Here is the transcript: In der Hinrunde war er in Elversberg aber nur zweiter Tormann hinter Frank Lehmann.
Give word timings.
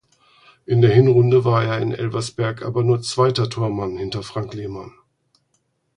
In 0.65 0.81
der 0.81 0.89
Hinrunde 0.89 1.45
war 1.45 1.63
er 1.63 1.77
in 1.79 1.91
Elversberg 1.93 2.63
aber 2.63 2.83
nur 2.83 3.03
zweiter 3.03 3.51
Tormann 3.51 3.97
hinter 3.97 4.23
Frank 4.23 4.51
Lehmann. 4.55 4.93